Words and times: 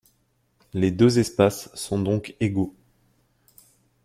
Les 0.73 0.89
deux 0.89 1.19
espaces 1.19 1.69
sont 1.75 1.99
donc 1.99 2.33
égaux. 2.39 2.73